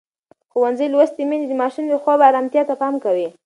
ښوونځې 0.51 0.85
لوستې 0.93 1.23
میندې 1.29 1.47
د 1.49 1.53
ماشومانو 1.61 1.91
د 1.91 1.95
خوب 2.03 2.19
ارامتیا 2.29 2.61
ته 2.69 2.73
پام 2.81 2.93
کوي. 3.03 3.27